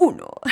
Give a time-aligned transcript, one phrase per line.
[0.00, 0.24] 1.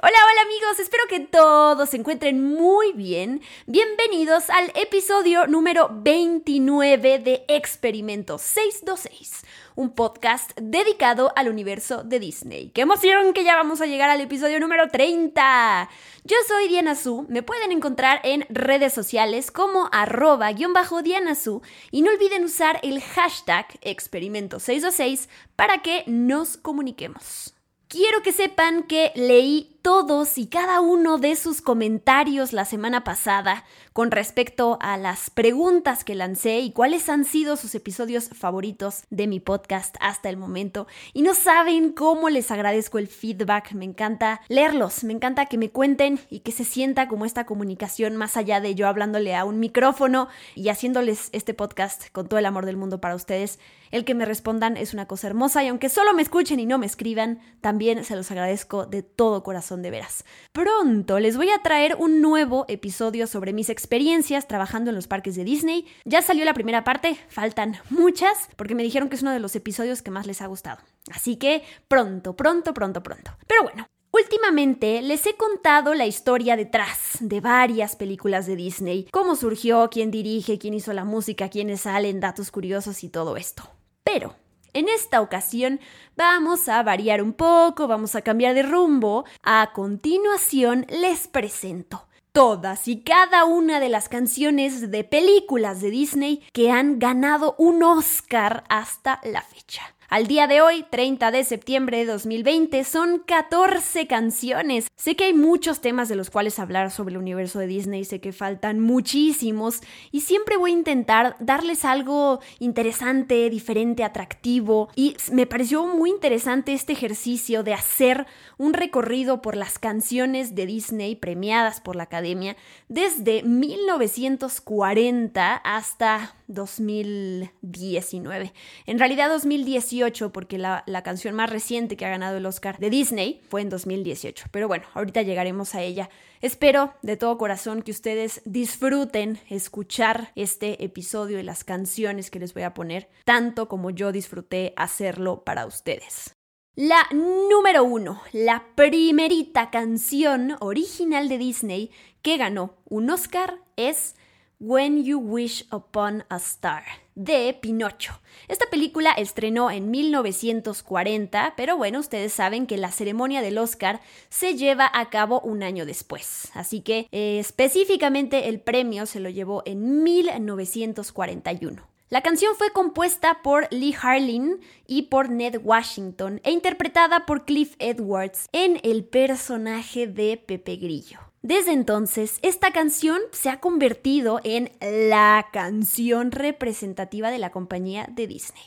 [0.00, 3.42] Hola, hola amigos, espero que todos se encuentren muy bien.
[3.66, 12.70] Bienvenidos al episodio número 29 de Experimento 626, un podcast dedicado al universo de Disney.
[12.70, 15.90] ¡Qué emoción que ya vamos a llegar al episodio número 30!
[16.24, 21.34] Yo soy Diana Su, me pueden encontrar en redes sociales como arroba guion bajo Diana
[21.34, 21.60] Su
[21.90, 27.57] y no olviden usar el hashtag Experimento 626 para que nos comuniquemos.
[27.88, 33.64] Quiero que sepan que leí todos y cada uno de sus comentarios la semana pasada
[33.94, 39.26] con respecto a las preguntas que lancé y cuáles han sido sus episodios favoritos de
[39.26, 40.88] mi podcast hasta el momento.
[41.14, 45.70] Y no saben cómo les agradezco el feedback, me encanta leerlos, me encanta que me
[45.70, 49.58] cuenten y que se sienta como esta comunicación más allá de yo hablándole a un
[49.58, 53.58] micrófono y haciéndoles este podcast con todo el amor del mundo para ustedes.
[53.90, 56.76] El que me respondan es una cosa hermosa y aunque solo me escuchen y no
[56.76, 60.24] me escriban, también se los agradezco de todo corazón de veras.
[60.52, 65.36] Pronto les voy a traer un nuevo episodio sobre mis experiencias trabajando en los parques
[65.36, 65.86] de Disney.
[66.04, 69.56] Ya salió la primera parte, faltan muchas, porque me dijeron que es uno de los
[69.56, 70.78] episodios que más les ha gustado.
[71.12, 73.36] Así que pronto, pronto, pronto, pronto.
[73.46, 79.36] Pero bueno, Últimamente les he contado la historia detrás de varias películas de Disney, cómo
[79.36, 83.70] surgió, quién dirige, quién hizo la música, quiénes salen, datos curiosos y todo esto.
[84.04, 84.34] Pero
[84.72, 85.80] en esta ocasión
[86.16, 89.24] vamos a variar un poco, vamos a cambiar de rumbo.
[89.42, 96.42] A continuación les presento todas y cada una de las canciones de películas de Disney
[96.52, 99.97] que han ganado un Oscar hasta la fecha.
[100.10, 104.88] Al día de hoy, 30 de septiembre de 2020, son 14 canciones.
[104.96, 108.18] Sé que hay muchos temas de los cuales hablar sobre el universo de Disney, sé
[108.18, 115.44] que faltan muchísimos y siempre voy a intentar darles algo interesante, diferente, atractivo y me
[115.44, 118.26] pareció muy interesante este ejercicio de hacer
[118.56, 122.56] un recorrido por las canciones de Disney premiadas por la Academia
[122.88, 128.52] desde 1940 hasta 2019.
[128.86, 132.90] En realidad 2018 porque la, la, canción más reciente que ha ganado el Oscar de
[132.90, 134.46] Disney fue en 2018.
[134.50, 136.10] Pero bueno, ahorita llegaremos a ella.
[136.40, 142.54] Espero de todo corazón que ustedes disfruten escuchar este episodio y las canciones que les
[142.54, 146.34] voy a poner, tanto como yo disfruté hacerlo para ustedes.
[146.80, 151.90] La número uno, la primerita canción original de Disney
[152.22, 154.14] que ganó un Oscar es
[154.60, 156.82] When You Wish Upon a Star
[157.14, 158.20] de Pinocho.
[158.48, 164.56] Esta película estrenó en 1940, pero bueno, ustedes saben que la ceremonia del Oscar se
[164.56, 166.50] lleva a cabo un año después.
[166.54, 171.86] Así que eh, específicamente el premio se lo llevó en 1941.
[172.10, 174.58] La canción fue compuesta por Lee Harlin
[174.88, 181.27] y por Ned Washington e interpretada por Cliff Edwards en el personaje de Pepe Grillo.
[181.42, 188.26] Desde entonces, esta canción se ha convertido en la canción representativa de la compañía de
[188.26, 188.64] Disney.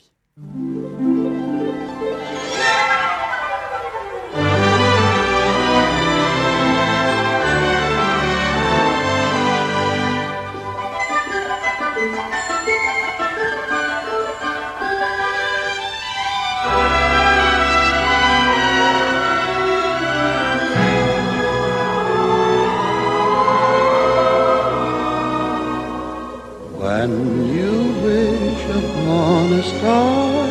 [27.02, 27.18] When
[27.58, 27.76] you
[28.06, 30.46] wish upon a star,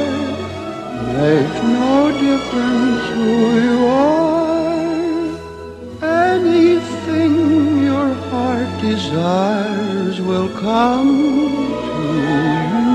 [1.14, 1.96] makes no
[2.26, 3.30] difference who
[3.66, 4.80] you are.
[6.34, 7.34] Anything
[7.84, 11.12] your heart desires will come
[11.86, 12.88] to you.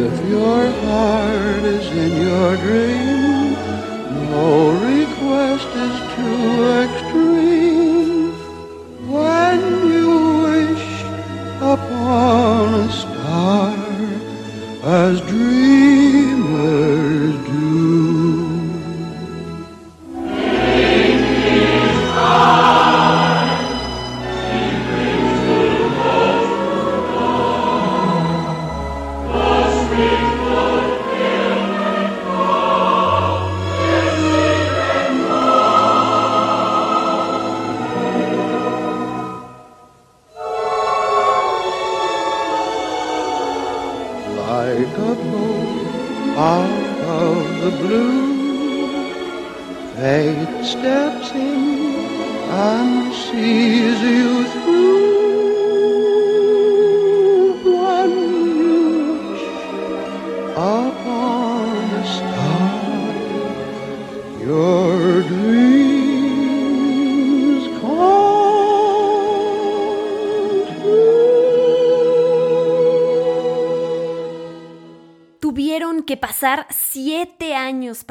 [0.00, 3.52] If your heart is in your dream,
[4.32, 4.48] no
[4.88, 6.46] request is too
[6.80, 7.61] extreme.
[11.72, 13.74] Upon a star,
[14.84, 16.22] as dreamers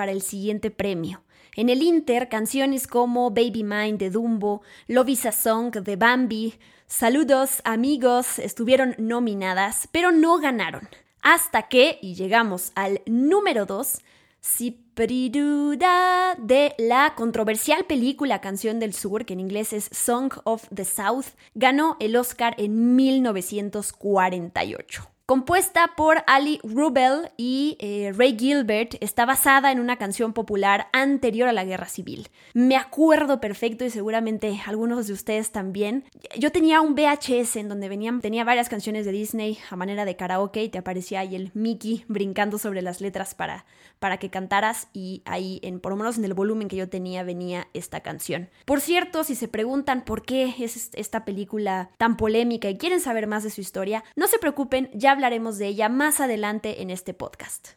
[0.02, 1.22] para el siguiente premio.
[1.56, 6.56] En el Inter, canciones como Baby Mine de Dumbo, Love is a Song de Bambi,
[6.88, 10.90] Saludos amigos estuvieron nominadas, pero no ganaron.
[11.22, 14.00] Hasta que, y llegamos al número 2,
[14.40, 20.84] Sipriduda de la controversial película Canción del Sur, que en inglés es Song of the
[20.84, 25.11] South, ganó el Oscar en 1948.
[25.32, 31.48] Compuesta por Ali Rubel y eh, Ray Gilbert, está basada en una canción popular anterior
[31.48, 32.28] a la Guerra Civil.
[32.54, 36.04] Me acuerdo perfecto y seguramente algunos de ustedes también.
[36.38, 40.18] Yo tenía un VHS en donde venían, tenía varias canciones de Disney a manera de
[40.18, 43.64] karaoke y te aparecía ahí el Mickey brincando sobre las letras para,
[44.00, 47.24] para que cantaras y ahí, en, por lo menos en el volumen que yo tenía,
[47.24, 48.50] venía esta canción.
[48.66, 53.28] Por cierto, si se preguntan por qué es esta película tan polémica y quieren saber
[53.28, 57.14] más de su historia, no se preocupen, ya hablaremos de ella más adelante en este
[57.14, 57.70] podcast.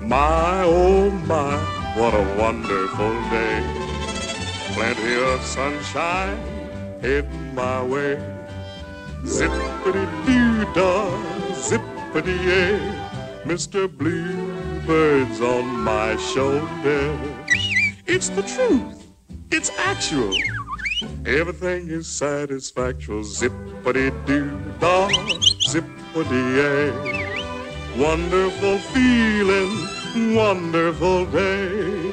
[0.00, 1.58] My, oh my,
[1.98, 3.62] what a wonderful day.
[4.74, 6.38] Plenty of sunshine
[7.02, 8.16] heading my way.
[9.24, 11.10] Zippity-doo-dah,
[11.54, 12.80] zippity-yay.
[13.44, 13.88] Mr.
[13.88, 17.14] Bluebird's on my shoulder.
[18.06, 19.03] It's the truth.
[19.56, 20.34] It's actual.
[21.24, 23.22] Everything is satisfactual.
[23.22, 25.06] Zippity doo dah,
[25.70, 26.90] zippity yay.
[27.94, 29.70] Wonderful feeling,
[30.34, 32.10] wonderful day.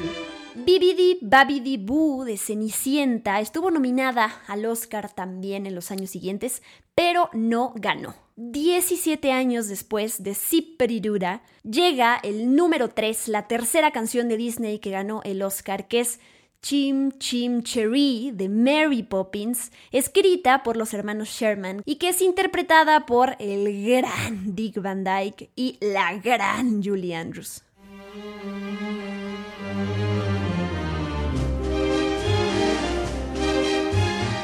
[0.54, 6.62] Bibidi Babidi Boo de Cenicienta estuvo nominada al Oscar también en los años siguientes,
[6.94, 8.14] pero no ganó.
[8.36, 14.92] 17 años después de Zipperidura, llega el número 3, la tercera canción de Disney que
[14.92, 16.20] ganó el Oscar, que es
[16.62, 23.04] Chim Chim Cherry de Mary Poppins, escrita por los hermanos Sherman y que es interpretada
[23.04, 27.64] por el gran Dick Van Dyke y la gran Julie Andrews.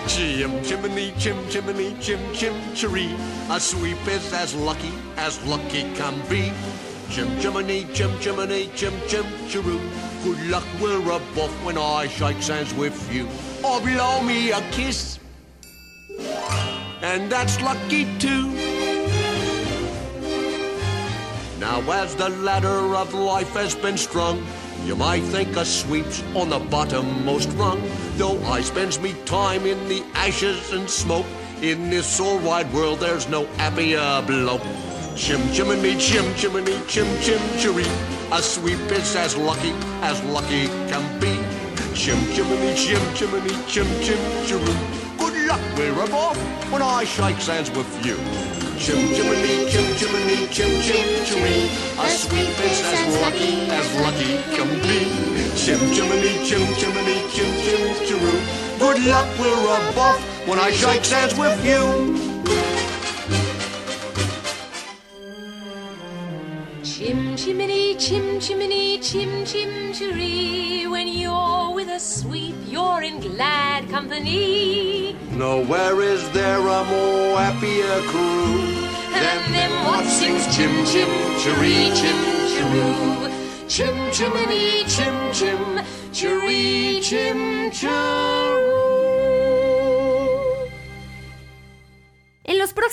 [0.08, 3.14] Chim chimney, chim chimney, chim chim cheree.
[3.48, 6.52] A sweep is as lucky as lucky can be.
[7.10, 9.80] Chim chimney, chim chimney, chim chim cheroo.
[10.22, 13.26] Good luck, we're above when I shake hands with you.
[13.64, 15.18] Or blow me a kiss.
[17.02, 18.48] And that's lucky too.
[21.58, 24.46] Now as the ladder of life has been strung,
[24.84, 27.82] you might think a sweep's on the bottommost rung.
[28.16, 31.26] Though I spends me time in the ashes and smoke,
[31.62, 34.87] in this all wide world there's no happier bloke.
[35.18, 37.90] Chim chimney, chim chimney, chim chim cheree.
[38.30, 41.34] A sweep is as lucky as lucky can be.
[41.92, 45.18] Chim chimney, chim chimney, chim chim cheree.
[45.18, 46.38] Good luck, we're above
[46.70, 48.14] when I shake hands with you.
[48.78, 51.66] Chim chimney, chim chimney, chim chim cheree.
[51.98, 55.00] A sweep is as lucky as lucky can be.
[55.58, 58.78] Chim chimney, chim chimney, chim chim cheree.
[58.78, 62.27] Good luck, we're above when I shake hands with you.
[66.98, 70.90] Chim chimney, chim chimney, chim chim cheree.
[70.90, 75.14] When you're with a sweep, you're in glad company.
[75.30, 78.58] Nowhere is there a more happier crew
[79.12, 82.18] Than them what sings chim chim cheree, chim
[82.50, 83.68] cheroo.
[83.68, 85.78] Chim chimney, chim chim
[86.10, 88.87] cheree, chim cheroo.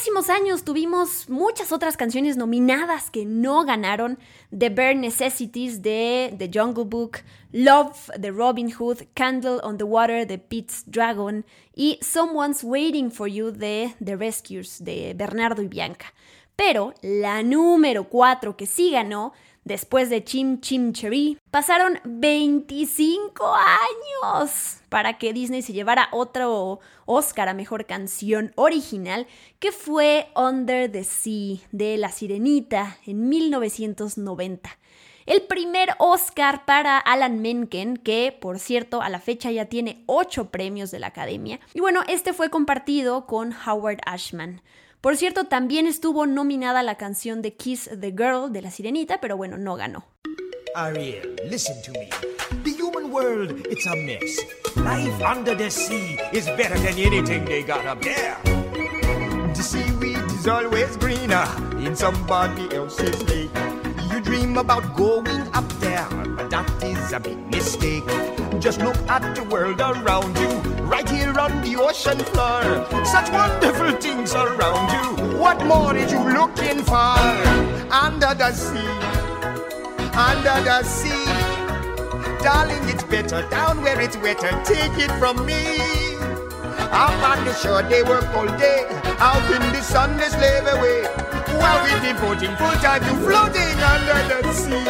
[0.05, 4.19] Próximos años tuvimos muchas otras canciones nominadas que no ganaron.
[4.55, 7.21] The Bare Necessities de The Jungle Book,
[7.51, 11.43] Love de Robin Hood, Candle on the Water de Pete's Dragon
[11.75, 16.13] y Someone's Waiting for You de The Rescuers de Bernardo y Bianca.
[16.55, 19.33] Pero la número 4 que sí ganó
[19.65, 27.49] Después de Chim Chim Cheree, pasaron 25 años para que Disney se llevara otro Oscar
[27.49, 29.25] a Mejor Canción Original,
[29.57, 34.69] que fue Under the Sea de La Sirenita en 1990.
[35.25, 40.51] El primer Oscar para Alan Menken, que por cierto a la fecha ya tiene 8
[40.51, 41.59] premios de la Academia.
[41.73, 44.61] Y bueno, este fue compartido con Howard Ashman.
[45.05, 49.37] Por cierto, también estuvo nominada la canción de Kiss the Girl de La Sirenita, pero
[49.37, 50.03] bueno, no ganó.
[50.73, 52.09] Ariel, listen to me.
[52.63, 54.43] The human world, it's a mess.
[54.77, 58.35] Life under the sea is better than anything they got up there.
[59.53, 61.45] The seaweed is always greener
[61.77, 63.51] in somebody else's lake.
[64.11, 68.01] You dream about going up there, but that is a big mistake.
[68.59, 70.49] Just look at the world around you,
[70.85, 72.85] right here on the ocean floor.
[73.05, 75.37] Such wonderful things around you.
[75.37, 77.17] What more is you looking for?
[77.91, 78.87] Under the sea,
[80.15, 81.25] under the sea.
[82.43, 84.51] Darling, it's better down where it's wetter.
[84.63, 85.77] Take it from me.
[86.91, 88.85] Up on the shore, they work all day.
[89.19, 91.03] Out in the sun, they slave away.
[91.59, 94.85] While we devoting full time to floating under the sea.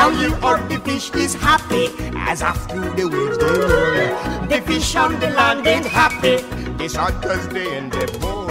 [0.00, 4.46] Down here on the fish is happy as after the waves they roll.
[4.48, 6.36] The fish on the land ain't happy.
[6.78, 8.48] They shot cause they in the bowl.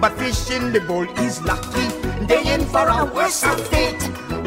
[0.00, 1.86] But fish in the bowl is lucky.
[2.26, 4.02] They in for a worse fate.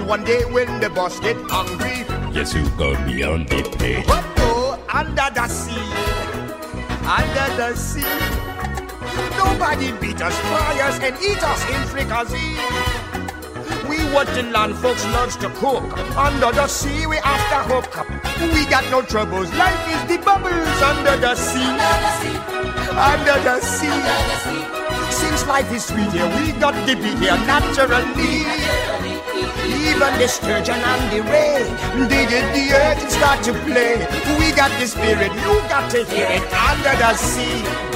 [0.06, 2.04] One day when the boss get hungry,
[2.36, 4.06] yes, who go beyond the plate?
[4.06, 5.88] what go under the sea?
[7.08, 8.18] Under the sea.
[9.40, 13.01] Nobody beat us, fry us, and eat us in fricassee.
[13.92, 15.84] We what the land folks loves to cook.
[16.16, 17.98] Under the sea, we after hook.
[17.98, 18.08] Up.
[18.40, 19.52] We got no troubles.
[19.56, 21.60] Life is the bubbles under the sea.
[21.60, 22.40] Under the sea.
[23.12, 25.12] Under the sea.
[25.12, 28.48] Since life is sweet here, we got to be here naturally.
[29.92, 31.68] Even the sturgeon and the ray,
[32.08, 34.08] they did the earth and start to play.
[34.40, 37.91] We got the spirit, you got to hear it under the sea.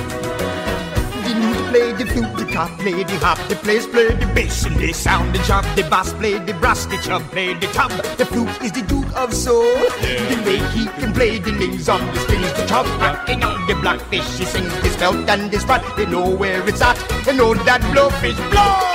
[1.75, 4.77] The play the flute, the cop play the hop, the place play the bass and
[4.77, 5.65] they sound the chop.
[5.75, 7.91] The bass play the brass, the chub play the tub.
[8.15, 9.75] The flute is the duke of soul.
[10.00, 13.75] The way he can play the names on the strings, the chub rocking on the
[13.75, 14.38] blackfish.
[14.38, 15.84] He sings his belt and his spot.
[15.98, 16.96] They know where it's at.
[17.25, 18.94] They know that blowfish blow.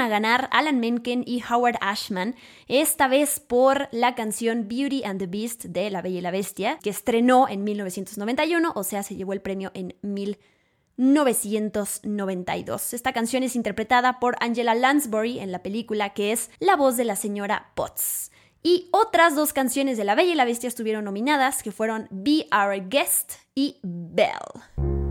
[0.00, 2.36] A ganar Alan Menken y Howard Ashman,
[2.68, 6.78] esta vez por la canción Beauty and the Beast de La Bella y la Bestia,
[6.82, 12.94] que estrenó en 1991, o sea, se llevó el premio en 1992.
[12.94, 17.04] Esta canción es interpretada por Angela Lansbury en la película, que es la voz de
[17.04, 18.30] la señora Potts.
[18.62, 22.46] Y otras dos canciones de La Bella y la Bestia estuvieron nominadas, que fueron Be
[22.52, 25.03] Our Guest y Belle.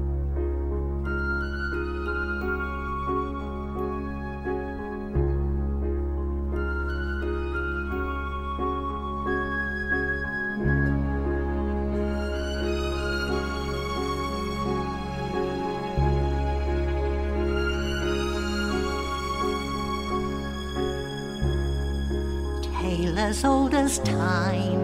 [23.24, 24.84] As old as time,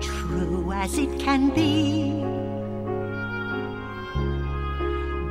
[0.00, 2.24] true as it can be.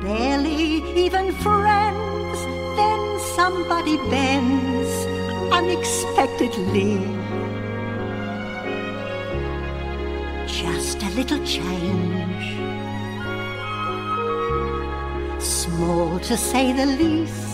[0.00, 0.74] Barely
[1.04, 2.38] even friends,
[2.78, 3.02] then
[3.34, 4.92] somebody bends
[5.58, 6.94] unexpectedly.
[10.46, 12.46] Just a little change,
[15.42, 17.51] small to say the least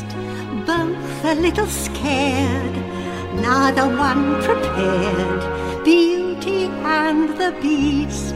[1.28, 2.76] a little scared,
[3.34, 5.84] neither one prepared.
[5.84, 8.34] Beauty and the Beast.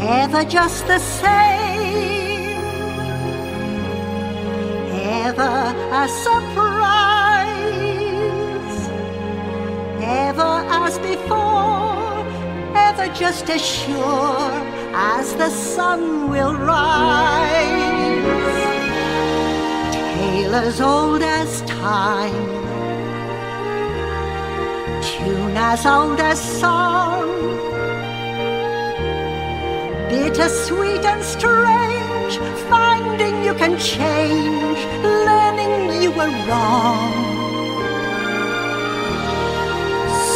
[0.00, 2.56] Ever just the same,
[5.26, 7.50] ever a surprise,
[10.00, 12.24] ever as before,
[12.74, 14.52] ever just as sure
[14.94, 17.99] as the sun will rise.
[20.40, 22.46] Tale as old as time,
[25.02, 27.28] tune as old as song,
[30.08, 32.38] bittersweet and strange,
[32.70, 37.12] finding you can change, learning you were wrong.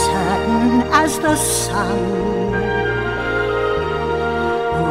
[0.04, 2.00] certain as the sun.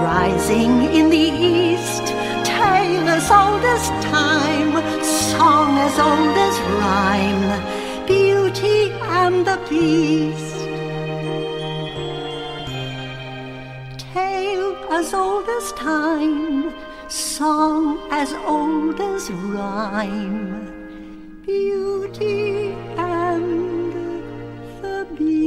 [0.10, 2.13] Rising in the east,
[2.64, 7.46] tale as old as time, song as old as rhyme,
[8.08, 8.92] beauty
[9.22, 10.58] and the beast.
[14.14, 16.74] Tale as old as time,
[17.10, 20.46] song as old as rhyme,
[21.46, 23.94] beauty and
[24.82, 25.44] the beast.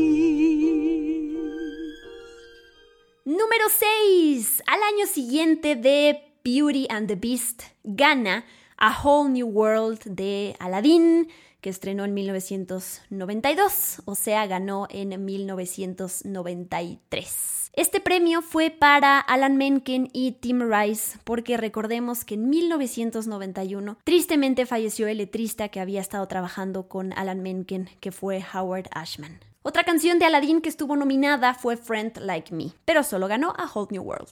[3.25, 4.63] Número 6.
[4.67, 8.45] Al año siguiente de Beauty and the Beast gana
[8.79, 11.27] A Whole New World de Aladdin,
[11.61, 17.73] que estrenó en 1992, o sea, ganó en 1993.
[17.73, 24.67] Este premio fue para Alan Menken y Tim Rice, porque recordemos que en 1991 tristemente
[24.67, 29.41] falleció el letrista que había estado trabajando con Alan Menken, que fue Howard Ashman.
[29.63, 33.69] Otra canción de Aladdin que estuvo nominada fue Friend Like Me, pero solo ganó A
[33.69, 34.31] Whole New World.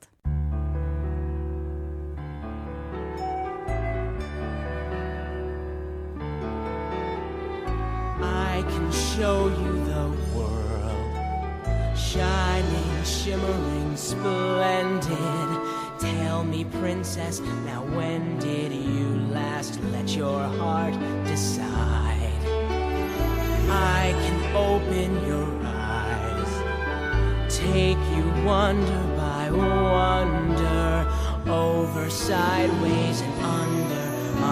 [8.25, 15.49] I can show you the world, shining, shimmering, splendid.
[15.99, 22.43] Tell me, princess, now when did you last let your heart decide?
[23.71, 26.53] I can open your eyes,
[27.49, 31.07] take you wonder by wonder,
[31.51, 34.14] over, sideways, and under,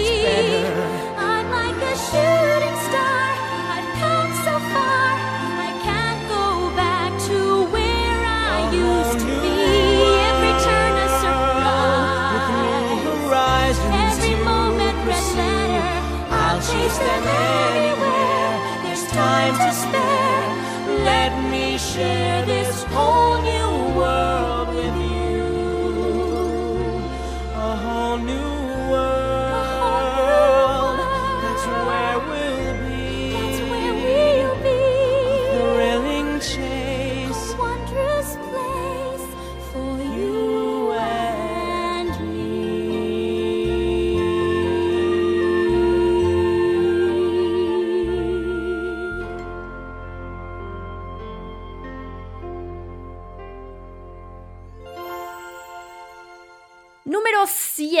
[0.00, 0.91] see.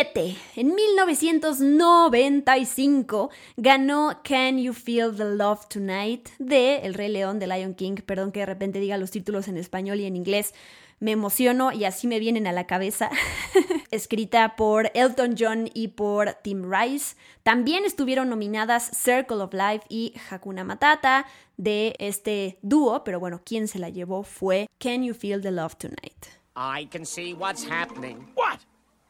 [0.02, 0.36] 7.
[0.56, 7.74] En 1995 ganó Can You Feel the Love Tonight de El Rey León de Lion
[7.74, 7.94] King.
[8.04, 10.54] Perdón que de repente diga los títulos en español y en inglés.
[10.98, 13.10] Me emociono y así me vienen a la cabeza.
[13.92, 17.14] Escrita por Elton John y por Tim Rice.
[17.44, 23.68] También estuvieron nominadas Circle of Life y Hakuna Matata de este dúo, pero bueno, quien
[23.68, 26.26] se la llevó fue Can You Feel the Love Tonight.
[26.56, 28.26] I can see what's happening.
[28.34, 28.58] What?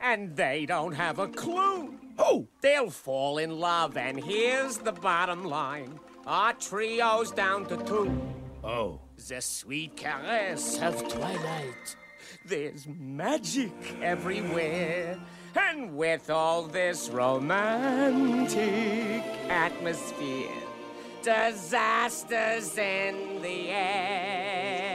[0.03, 1.95] And they don't have a clue.
[2.19, 2.49] Oh!
[2.61, 6.01] They'll fall in love, and here's the bottom line.
[6.27, 8.11] Our trio's down to two.
[8.65, 9.01] Oh.
[9.29, 11.97] The sweet caress of twilight.
[12.45, 15.21] There's magic everywhere.
[15.55, 18.59] And with all this romantic
[19.49, 20.51] atmosphere,
[21.23, 24.91] disasters in the air.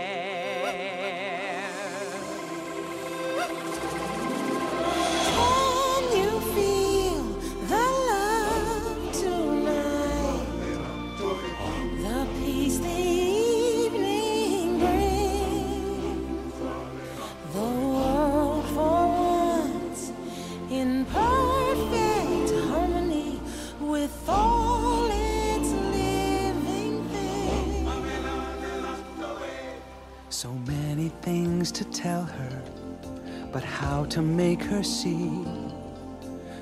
[33.77, 35.45] How to make her see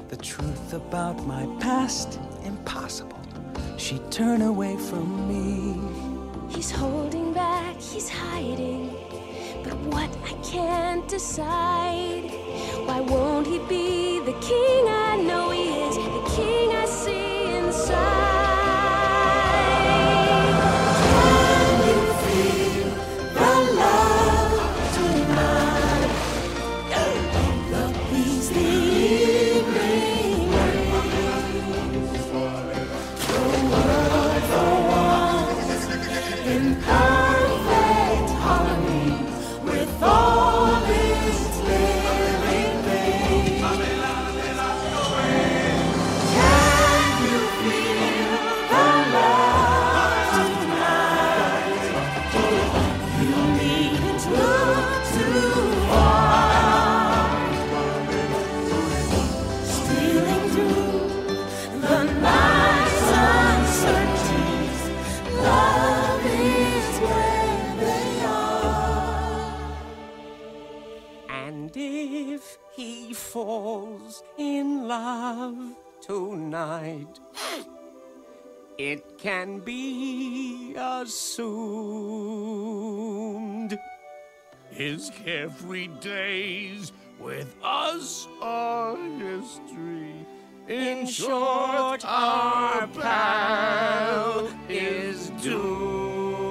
[0.10, 3.22] the truth about my past impossible.
[3.78, 5.80] She'd turn away from me.
[6.54, 8.94] He's holding back, he's hiding.
[9.64, 12.30] But what I can't decide.
[12.88, 14.75] Why won't he be the king
[73.36, 77.20] falls in love tonight,
[78.78, 81.38] it can be assumed.
[84.70, 90.26] His carefree days with us are history.
[90.70, 96.45] In short, our pal is doomed.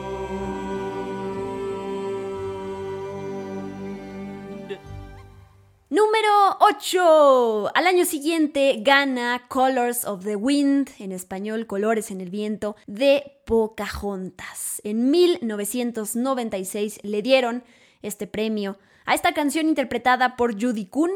[5.94, 7.70] Número 8.
[7.72, 13.38] Al año siguiente gana Colors of the Wind, en español Colores en el Viento, de
[13.46, 14.80] Pocahontas.
[14.82, 17.62] En 1996 le dieron
[18.02, 18.76] este premio
[19.06, 21.12] a esta canción interpretada por Judy Kuhn.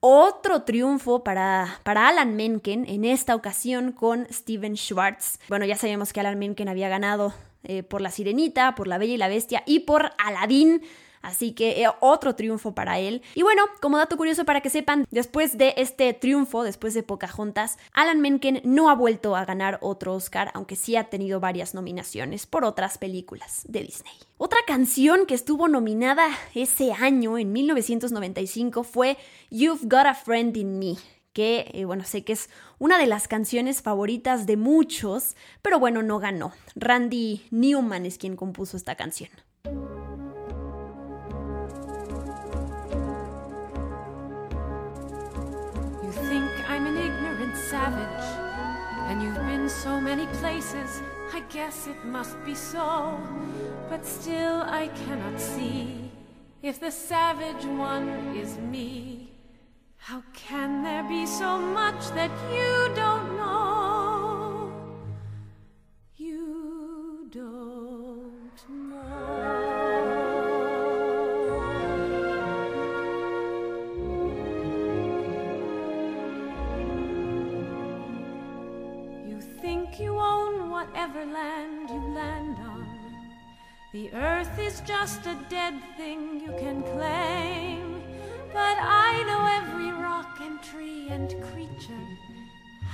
[0.00, 5.38] Otro triunfo para, para Alan Menken, en esta ocasión con Steven Schwartz.
[5.48, 9.14] Bueno, ya sabíamos que Alan Menken había ganado eh, por La Sirenita, por La Bella
[9.14, 10.82] y la Bestia y por Aladdin.
[11.22, 13.22] Así que eh, otro triunfo para él.
[13.34, 17.78] Y bueno, como dato curioso para que sepan, después de este triunfo, después de Pocahontas,
[17.92, 22.46] Alan Menken no ha vuelto a ganar otro Oscar, aunque sí ha tenido varias nominaciones
[22.46, 24.14] por otras películas de Disney.
[24.36, 29.16] Otra canción que estuvo nominada ese año, en 1995, fue
[29.50, 30.96] You've Got a Friend in Me
[31.32, 32.50] que, eh, bueno, sé que es
[32.80, 36.52] una de las canciones favoritas de muchos, pero bueno, no ganó.
[36.74, 39.30] Randy Newman es quien compuso esta canción.
[47.68, 48.28] Savage,
[49.08, 51.02] and you've been so many places.
[51.34, 53.20] I guess it must be so,
[53.90, 56.10] but still I cannot see
[56.62, 59.32] if the savage one is me.
[59.98, 63.57] How can there be so much that you don't know?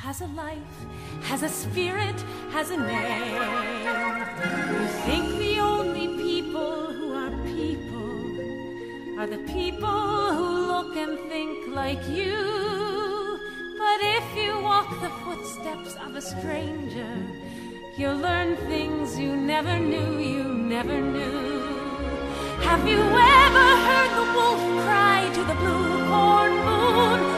[0.04, 0.76] Has a life,
[1.22, 3.40] has a spirit, has a name.
[4.76, 11.74] You think the only people who are people are the people who look and think
[11.74, 13.40] like you.
[13.78, 17.16] But if you walk the footsteps of a stranger,
[17.96, 21.62] you'll learn things you never knew, you never knew.
[22.68, 27.33] Have you ever heard the wolf cry to the blue corn moon,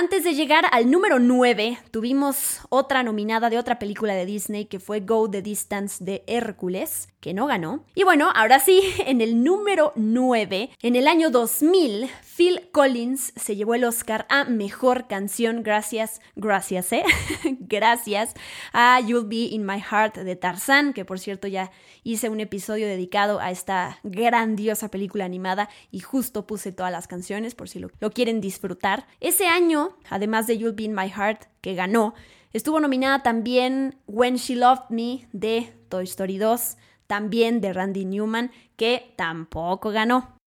[0.00, 4.78] Antes de llegar al número 9, tuvimos otra nominada de otra película de Disney que
[4.78, 7.84] fue Go the Distance de Hércules, que no ganó.
[7.96, 13.56] Y bueno, ahora sí, en el número 9, en el año 2000, Phil Collins se
[13.56, 17.02] llevó el Oscar a Mejor Canción gracias, gracias, ¿eh?
[17.68, 18.34] gracias
[18.72, 21.70] a You'll Be in My Heart de Tarzán, que por cierto ya
[22.02, 27.54] hice un episodio dedicado a esta grandiosa película animada y justo puse todas las canciones
[27.54, 29.06] por si lo, lo quieren disfrutar.
[29.20, 32.14] Ese año, además de You'll Be in My Heart, que ganó,
[32.52, 36.76] estuvo nominada también When She Loved Me de Toy Story 2,
[37.06, 40.38] también de Randy Newman, que tampoco ganó.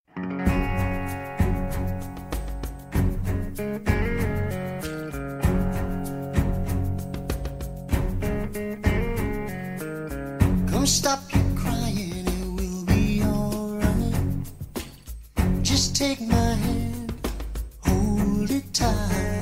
[16.01, 17.13] Take my hand,
[17.85, 19.40] hold it tight.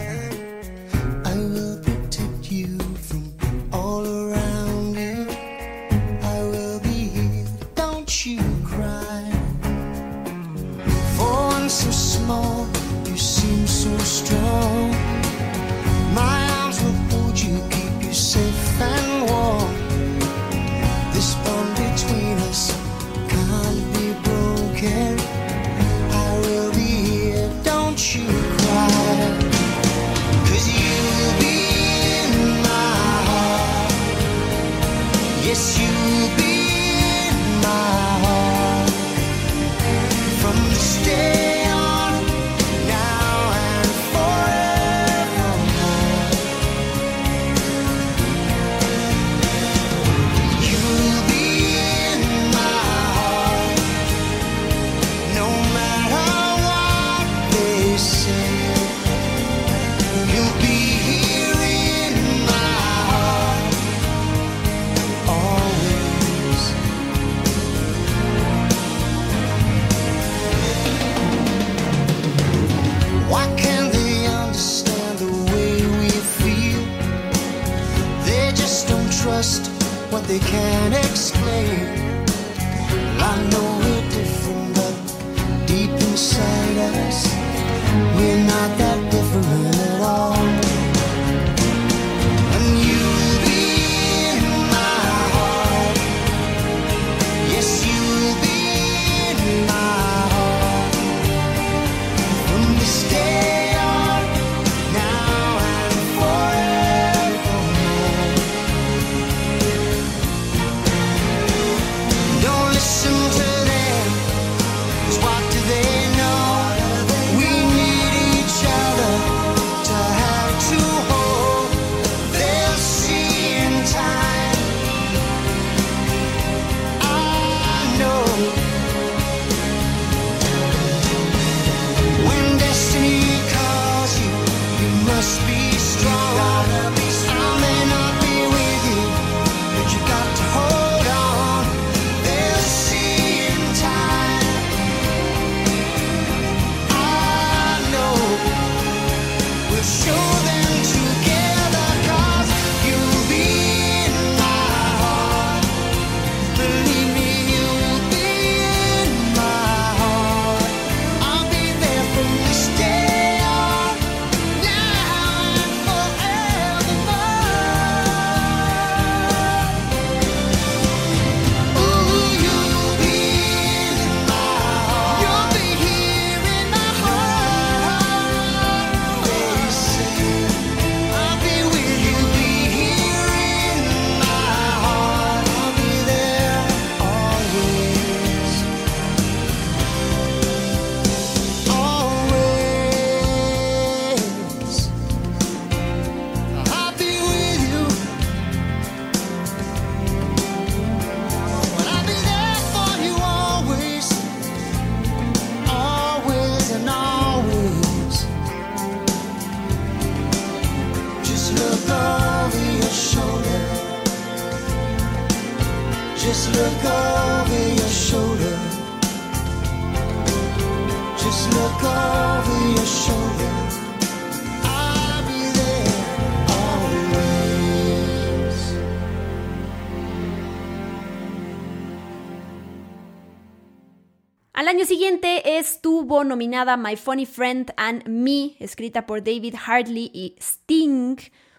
[236.29, 241.17] Nominada My Funny Friend and Me, escrita por David Hartley y Sting,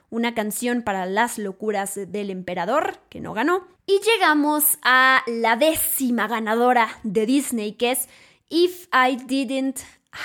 [0.09, 3.69] una canción para las locuras del emperador, que no ganó.
[3.87, 8.09] Y llegamos a la décima ganadora de Disney, que es
[8.49, 9.81] If I Didn't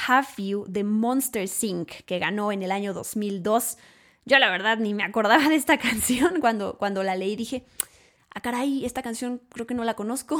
[0.07, 3.77] Have You de Monster Inc., que ganó en el año 2002.
[4.25, 7.65] Yo la verdad ni me acordaba de esta canción cuando, cuando la leí, dije,
[8.35, 10.37] ah, caray, esta canción creo que no la conozco.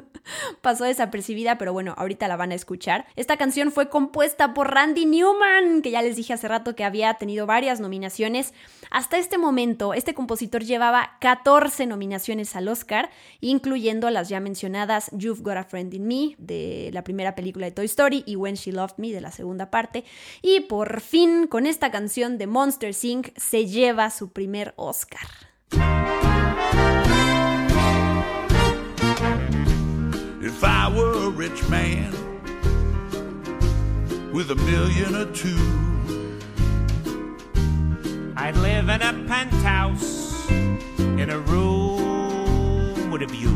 [0.62, 3.06] Pasó desapercibida, pero bueno, ahorita la van a escuchar.
[3.16, 7.12] Esta canción fue compuesta por Randy Newman, que ya les dije hace rato que había
[7.14, 8.54] tenido varias nominaciones.
[8.90, 15.42] Hasta este momento, este compositor llevaba 14 nominaciones al Oscar, incluyendo las ya mencionadas You've
[15.42, 18.72] Got a Friend in Me, de la primera película de Toy Story, y When She
[18.72, 20.04] Loved Me, de la segunda parte.
[20.40, 25.26] Y por fin, con esta canción de Monster Inc., se lleva su primer Oscar.
[31.48, 32.10] Rich man
[34.32, 35.60] with a million or two,
[38.34, 40.48] I'd live in a penthouse
[41.20, 43.54] in a room with a view.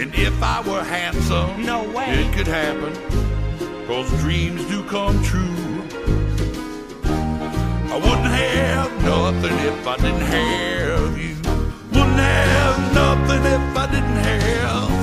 [0.00, 2.24] and if I were handsome, No way.
[2.24, 2.94] it could happen,
[3.86, 5.82] cause dreams do come true.
[7.92, 11.36] I wouldn't have nothing if I didn't have you.
[11.92, 14.99] Wouldn't have nothing if I didn't have.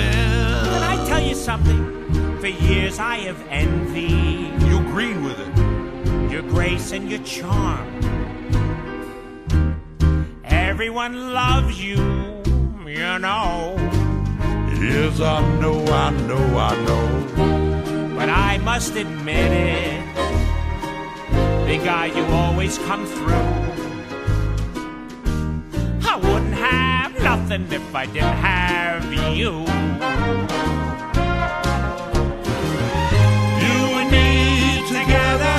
[0.00, 0.70] Nothing.
[0.70, 2.40] Can I tell you something?
[2.40, 6.30] For years I have envied You green with it.
[6.30, 7.86] your grace and your charm.
[10.44, 11.96] Everyone loves you,
[12.86, 13.74] you know.
[14.80, 18.14] Yes, I know, I know, I know.
[18.14, 20.04] But I must admit it,
[21.66, 23.52] big guy, you always come through.
[26.08, 26.85] I wouldn't have
[27.26, 29.52] nothing if I didn't have you.
[33.64, 34.30] You and me
[34.96, 35.58] together,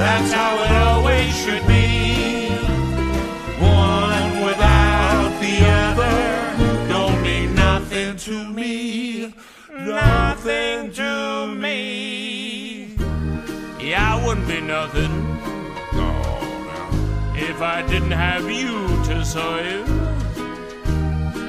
[0.00, 2.48] that's how it always should be.
[3.60, 6.16] One without the other
[6.88, 9.34] don't mean nothing to me.
[9.78, 12.96] Nothing to me.
[13.78, 15.41] Yeah, I wouldn't be nothing.
[17.54, 18.72] If I didn't have you
[19.04, 19.86] to serve.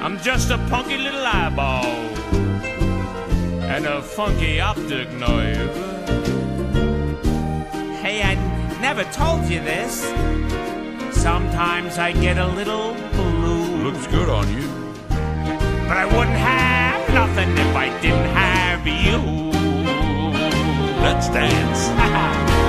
[0.03, 1.85] I'm just a punky little eyeball
[3.71, 5.73] and a funky optic nerve.
[8.03, 8.35] Hey, I
[8.81, 10.01] never told you this.
[11.15, 13.63] Sometimes I get a little blue.
[13.85, 14.67] Looks good on you.
[15.87, 19.19] But I wouldn't have nothing if I didn't have you.
[21.01, 22.59] Let's dance.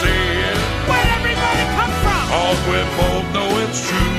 [0.00, 0.20] say
[0.50, 2.24] it, Where'd everybody come from?
[2.38, 4.11] all we both know it's true.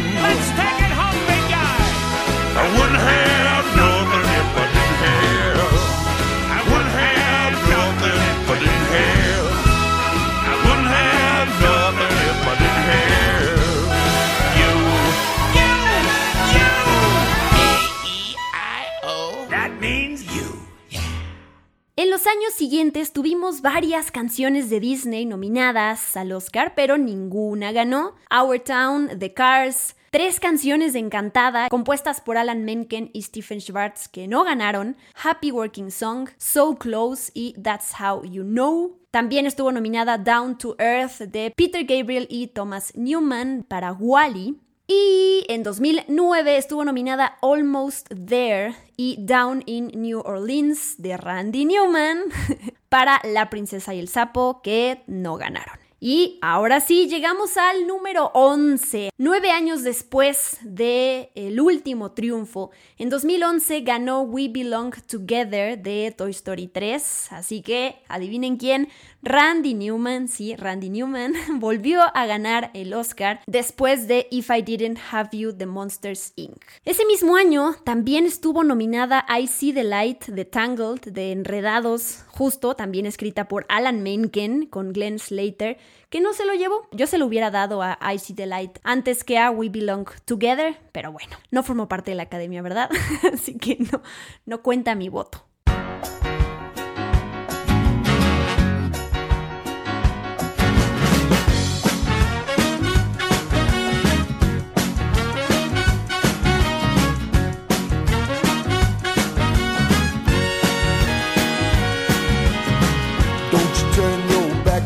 [22.24, 28.16] Los años siguientes tuvimos varias canciones de Disney nominadas al Oscar, pero ninguna ganó.
[28.32, 34.08] Our Town, The Cars, tres canciones de Encantada compuestas por Alan Menken y Stephen Schwartz
[34.08, 39.00] que no ganaron, Happy Working Song, So Close y That's How You Know.
[39.12, 44.63] También estuvo nominada Down to Earth de Peter Gabriel y Thomas Newman para Wally.
[44.88, 52.24] Y en 2009 estuvo nominada Almost There y Down in New Orleans de Randy Newman
[52.90, 55.80] para La Princesa y el Sapo, que no ganaron.
[56.06, 59.12] Y ahora sí, llegamos al número 11.
[59.18, 66.32] Nueve años después del el último triunfo, en 2011 ganó We Belong Together de Toy
[66.32, 67.32] Story 3.
[67.32, 68.90] Así que, adivinen quién,
[69.26, 75.00] Randy Newman, sí, Randy Newman, volvió a ganar el Oscar después de If I Didn't
[75.12, 76.62] Have You de Monsters Inc.
[76.84, 82.76] Ese mismo año también estuvo nominada I See the Light de Tangled de Enredados, justo
[82.76, 85.78] también escrita por Alan Menken con Glenn Slater
[86.10, 86.90] que no se lo llevó.
[86.92, 91.14] Yo se lo hubiera dado a Icy Delight antes que a We Belong Together, pero
[91.14, 92.90] bueno, no formó parte de la academia, ¿verdad?
[93.34, 94.04] Así que no,
[94.46, 95.46] no cuenta mi voto.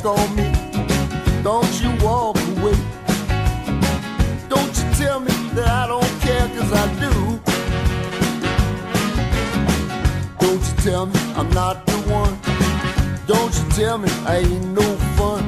[0.08, 0.50] On me.
[1.44, 2.78] Don't you walk away.
[4.48, 7.14] Don't you tell me that I don't care, cause I do.
[10.40, 12.40] Don't you tell me I'm not the one.
[13.28, 14.88] Don't you tell me I ain't no
[15.18, 15.44] fun.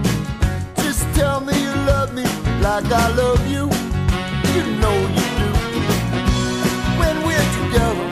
[0.83, 2.23] Just tell me you love me
[2.61, 3.65] like I love you.
[4.55, 5.49] You know you do.
[6.99, 8.08] When we're together,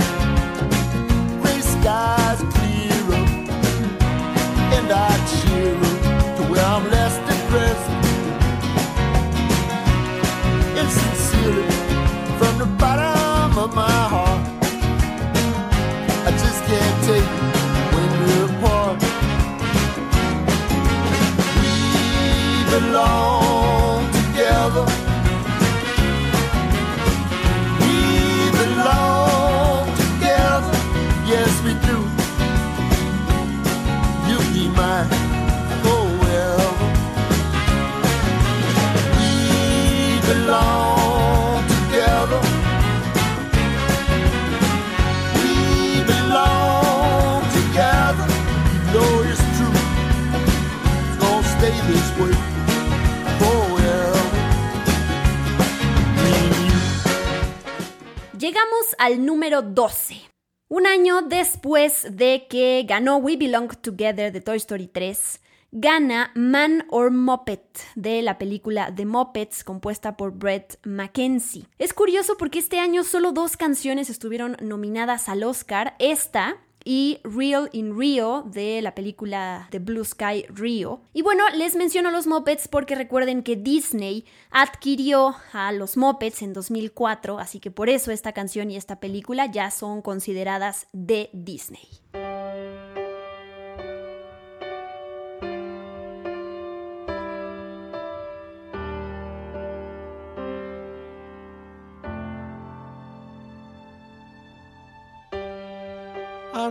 [58.97, 60.21] al número 12.
[60.69, 65.39] Un año después de que ganó We Belong Together de Toy Story 3,
[65.71, 71.67] gana Man or Muppet de la película The Muppets compuesta por Brett Mackenzie.
[71.77, 76.57] Es curioso porque este año solo dos canciones estuvieron nominadas al Oscar, esta
[76.87, 81.01] y Real in Rio de la película The Blue Sky Rio.
[81.11, 86.53] Y bueno, les menciono los Muppets porque recuerden que Disney adquirió a los Muppets en
[86.53, 91.89] 2004, así que por eso esta canción y esta película ya son consideradas de Disney.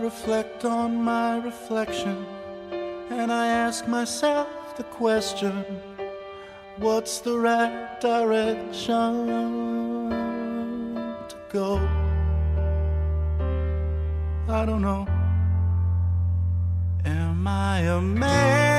[0.07, 2.25] Reflect on my reflection
[3.09, 4.47] and I ask myself
[4.77, 5.65] the question
[6.77, 9.11] what's the right direction
[11.31, 11.75] to go?
[14.47, 15.05] I don't know.
[17.03, 18.76] Am I a man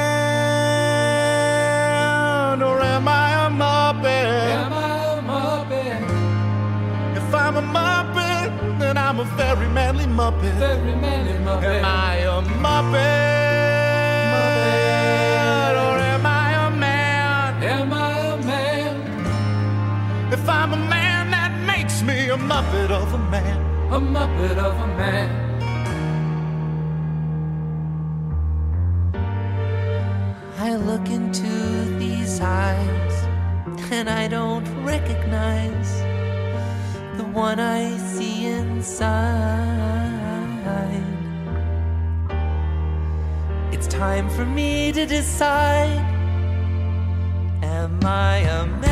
[10.39, 10.59] muppet.
[10.59, 11.64] Very manly muppet.
[11.64, 12.99] Am I a muppet?
[15.84, 17.62] Or am I a man?
[17.62, 18.97] Am I a man?
[20.32, 23.59] If I'm a man, that makes me a muppet of a man.
[23.93, 25.28] A muppet of a man.
[30.61, 31.49] I look into
[31.99, 33.26] these eyes
[33.91, 36.03] and I don't recognize
[37.16, 40.07] the one I see inside.
[43.99, 45.99] Time for me to decide.
[47.64, 48.88] Am I a man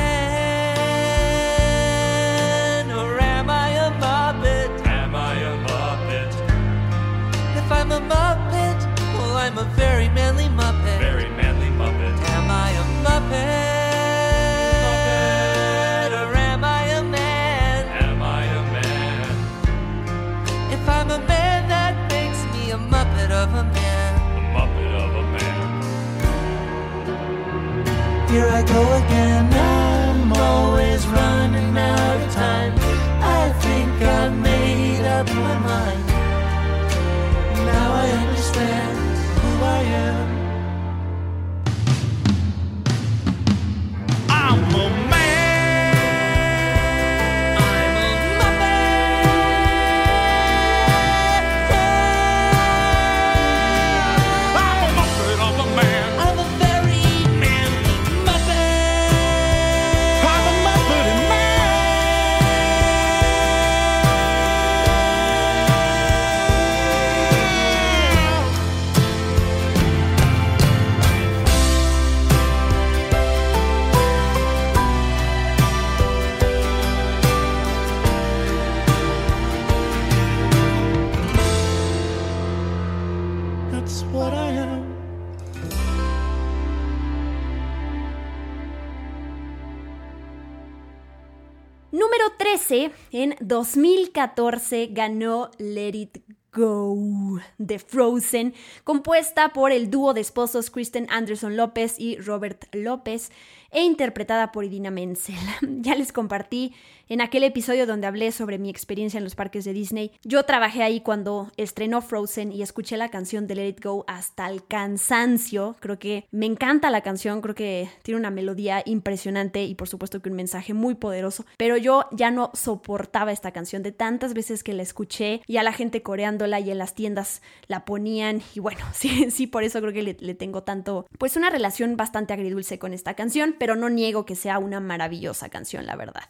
[93.17, 96.19] en 2014 ganó Let It
[96.57, 103.31] Go de Frozen, compuesta por el dúo de esposos Kristen Anderson López y Robert López
[103.71, 105.37] e interpretada por Idina Menzel.
[105.83, 106.73] ya les compartí
[107.09, 110.11] en aquel episodio donde hablé sobre mi experiencia en los parques de Disney.
[110.25, 114.49] Yo trabajé ahí cuando estrenó Frozen y escuché la canción de Let It Go hasta
[114.49, 115.77] el cansancio.
[115.81, 120.21] Creo que me encanta la canción, creo que tiene una melodía impresionante y por supuesto
[120.21, 121.45] que un mensaje muy poderoso.
[121.57, 125.63] Pero yo ya no soportaba esta canción de tantas veces que la escuché y a
[125.63, 126.03] la gente
[126.47, 128.43] y en las tiendas la ponían.
[128.55, 132.33] Y bueno, sí, sí, por eso creo que le, tengo tanto, pues una relación bastante
[132.33, 136.25] agridulce con esta canción, pero no niego que sea una maravillosa canción, la verdad.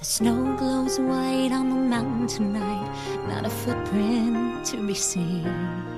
[0.00, 2.90] Snow glows white on the mountain tonight,
[3.28, 5.97] not a footprint to be seen.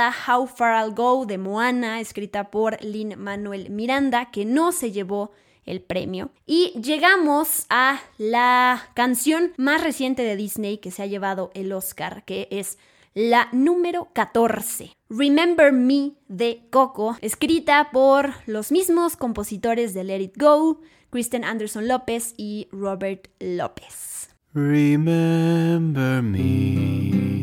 [0.00, 5.32] How Far I'll Go de Moana, escrita por Lin Manuel Miranda, que no se llevó
[5.64, 6.30] el premio.
[6.46, 12.24] Y llegamos a la canción más reciente de Disney que se ha llevado el Oscar,
[12.24, 12.78] que es
[13.14, 20.38] la número 14, Remember Me de Coco, escrita por los mismos compositores de Let It
[20.38, 20.80] Go,
[21.10, 24.30] Kristen Anderson López y Robert López.
[24.54, 27.42] Remember me,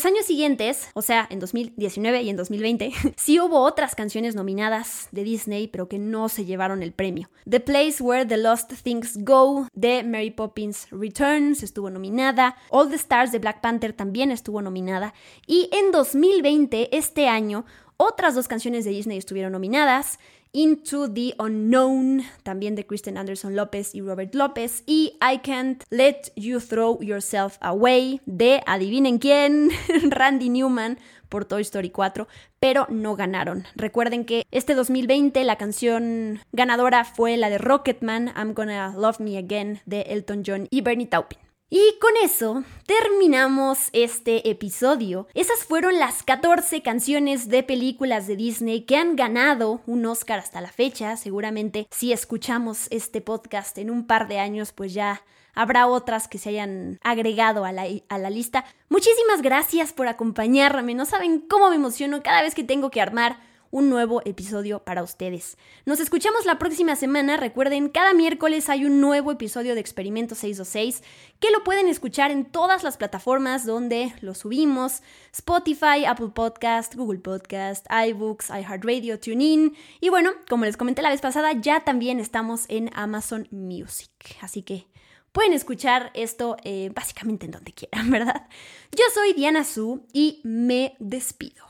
[0.00, 5.08] Los años siguientes, o sea, en 2019 y en 2020, sí hubo otras canciones nominadas
[5.12, 7.28] de Disney, pero que no se llevaron el premio.
[7.46, 12.96] The Place Where the Lost Things Go de Mary Poppins Returns estuvo nominada, All the
[12.96, 15.12] Stars de Black Panther también estuvo nominada,
[15.46, 17.66] y en 2020, este año,
[18.00, 20.18] otras dos canciones de Disney estuvieron nominadas.
[20.52, 26.32] Into the Unknown, también de Kristen Anderson López y Robert López, y I Can't Let
[26.34, 29.68] You Throw Yourself Away de, adivinen quién,
[30.10, 30.98] Randy Newman
[31.28, 32.26] por Toy Story 4,
[32.58, 33.64] pero no ganaron.
[33.76, 39.36] Recuerden que este 2020 la canción ganadora fue la de Rocketman, I'm Gonna Love Me
[39.36, 41.49] Again de Elton John y Bernie Taupin.
[41.72, 45.28] Y con eso terminamos este episodio.
[45.34, 50.60] Esas fueron las 14 canciones de películas de Disney que han ganado un Oscar hasta
[50.60, 51.16] la fecha.
[51.16, 55.22] Seguramente si escuchamos este podcast en un par de años, pues ya
[55.54, 58.64] habrá otras que se hayan agregado a la, a la lista.
[58.88, 60.96] Muchísimas gracias por acompañarme.
[60.96, 63.38] No saben cómo me emociono cada vez que tengo que armar
[63.70, 65.56] un nuevo episodio para ustedes.
[65.86, 67.36] Nos escuchamos la próxima semana.
[67.36, 71.02] Recuerden, cada miércoles hay un nuevo episodio de Experimento 626
[71.38, 75.02] que lo pueden escuchar en todas las plataformas donde lo subimos:
[75.32, 79.74] Spotify, Apple Podcast, Google Podcast, iBooks, iHeartRadio, TuneIn.
[80.00, 84.10] Y bueno, como les comenté la vez pasada, ya también estamos en Amazon Music.
[84.40, 84.88] Así que
[85.32, 88.48] pueden escuchar esto eh, básicamente en donde quieran, ¿verdad?
[88.92, 91.69] Yo soy Diana Su y me despido.